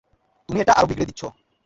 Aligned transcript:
তুমি 0.49 0.57
এটা 0.59 0.73
আরও 0.77 0.87
বিগড়ে 0.89 1.07
দিচ্ছ। 1.09 1.21